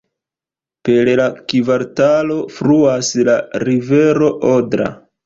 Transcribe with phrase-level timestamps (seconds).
[0.87, 4.89] Per la kvartalo fluas la rivero Odra.